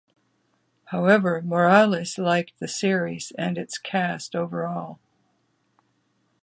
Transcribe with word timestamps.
However, 0.85 1.43
Morales 1.43 2.17
liked 2.17 2.59
the 2.59 2.67
series 2.67 3.33
and 3.37 3.55
its 3.55 3.77
cast 3.77 4.35
overall. 4.35 4.97